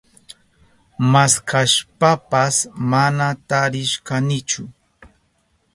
[1.11, 2.55] Maskashpapas
[2.91, 4.63] mana tarishkanichu.